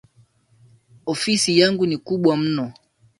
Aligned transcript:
Ofisi 1.13 1.59
yangu 1.59 1.85
ni 1.85 1.97
kubwa 1.97 2.37
mno 2.37 2.73